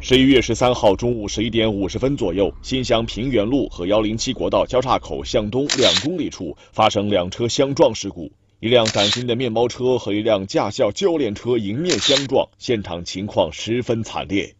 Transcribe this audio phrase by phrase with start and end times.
[0.00, 8.30] 十一月十三号中午十一点五十分左右，新乡平原路和幺零七国道交叉口向东两公里处发生两车相撞事故，
[8.60, 14.54] 一辆崭新的面包车和一辆驾校教练车迎面相撞，现场情况十分惨烈。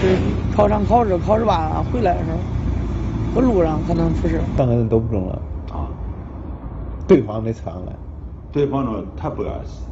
[0.00, 0.16] 是
[0.54, 2.38] 考场考试考试完了回来的时候，
[3.36, 4.40] 搁路上可能出事。
[4.56, 5.40] 三个人都不中了
[5.70, 5.88] 啊，
[7.06, 7.92] 对方没车上来，
[8.52, 9.86] 对方呢他不敢死。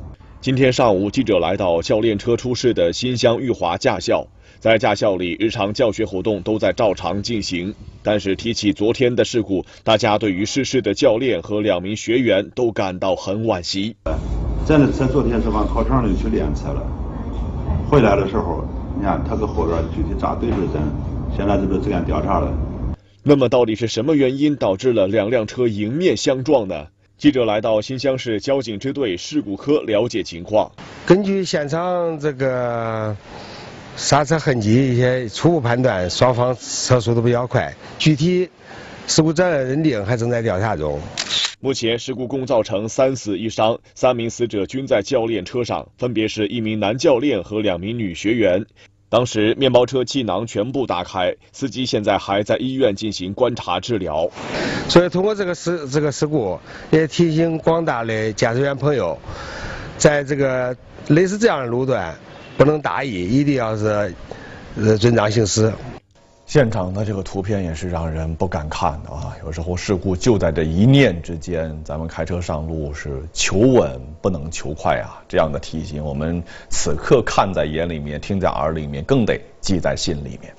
[0.45, 4.27] 今天上午，记者来到教练车出事的新乡裕华驾校。
[4.61, 7.75] 在驾校里，日常教学活动都在照常进行。
[8.03, 13.97] 但是提起昨天的事故，大家对于失事的教练和两名学员都感到很惋惜。
[14.67, 16.87] 咱的车昨天是往考场里去练车了，
[17.89, 18.67] 回来的时候，
[18.99, 20.83] 你看他搁后边具体咋对的，咱
[21.35, 22.53] 现在这不是正在调查了。
[23.23, 26.89] 那么到底是什么原因导致了两辆车迎面相撞呢？
[27.25, 30.71] 记者来到新乡市交警支队事故科了解情况。
[31.07, 33.17] 根据现场这个。
[33.97, 37.73] 刹车痕迹一些初步判断，双方车速都比较快。
[37.99, 38.51] 具体
[39.07, 41.01] 事故责任认定还正在调查中。
[41.61, 48.67] 目前事故共造成三死一伤，三名死者均在教练车上，分别是一名男教练和两名女学员。
[49.09, 54.31] 当时面包车气囊全部打开，司机现在还在医院进行观察治疗。
[54.89, 56.59] 所以通过这个事这个事故，
[56.91, 59.19] 也提醒广大的驾驶员朋友，
[59.99, 60.77] 在这个
[61.09, 62.15] 类似这样的路段。
[62.57, 64.15] 不能大意，一定要是
[64.77, 65.73] 呃遵章行驶。
[66.55, 69.37] 现场的这个图片也是让人不敢看的啊！
[69.45, 75.19] 有时候事故就在这一念之间，咱们开车上路是求稳不能求快啊！
[75.27, 80.55] 这样的提醒，我们此刻看在眼里面，听在耳里面，更得记在心里面。